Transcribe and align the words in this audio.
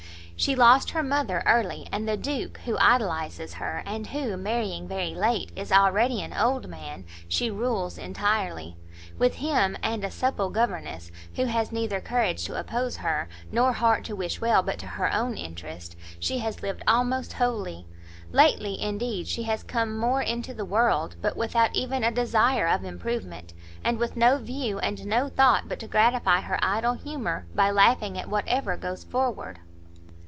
she 0.37 0.55
lost 0.55 0.89
her 0.89 1.03
mother 1.03 1.43
early; 1.45 1.87
and 1.91 2.07
the 2.09 2.17
Duke, 2.17 2.57
who 2.65 2.75
idolizes 2.79 3.53
her, 3.53 3.83
and 3.85 4.07
who, 4.07 4.35
marrying 4.35 4.87
very 4.87 5.13
late, 5.13 5.51
is 5.55 5.71
already 5.71 6.19
an 6.23 6.33
old 6.33 6.67
man, 6.67 7.05
she 7.27 7.51
rules 7.51 7.99
entirely; 7.99 8.75
with 9.19 9.35
him, 9.35 9.77
and 9.83 10.03
a 10.03 10.09
supple 10.09 10.49
governess, 10.49 11.11
who 11.35 11.45
has 11.45 11.71
neither 11.71 12.01
courage 12.01 12.43
to 12.45 12.55
oppose 12.59 12.97
her, 12.97 13.29
nor 13.51 13.71
heart 13.73 14.03
to 14.05 14.15
wish 14.15 14.41
well 14.41 14.63
but 14.63 14.79
to 14.79 14.87
her 14.87 15.13
own 15.13 15.37
interest, 15.37 15.95
she 16.19 16.39
has 16.39 16.63
lived 16.63 16.81
almost 16.87 17.33
wholly. 17.33 17.85
Lately, 18.31 18.81
indeed, 18.81 19.27
she 19.27 19.43
has 19.43 19.61
come 19.61 19.95
more 19.95 20.23
into 20.23 20.55
the 20.55 20.65
world, 20.65 21.15
but 21.21 21.37
without 21.37 21.75
even 21.75 22.03
a 22.03 22.09
desire 22.09 22.67
of 22.67 22.83
improvement, 22.83 23.53
and 23.83 23.99
with 23.99 24.17
no 24.17 24.39
view 24.39 24.79
and 24.79 25.05
no 25.05 25.29
thought 25.29 25.69
but 25.69 25.77
to 25.79 25.85
gratify 25.87 26.41
her 26.41 26.57
idle 26.63 26.93
humour 26.95 27.45
by 27.53 27.69
laughing 27.69 28.17
at 28.17 28.27
whatever 28.27 28.75
goes 28.75 29.03
forward." 29.03 29.59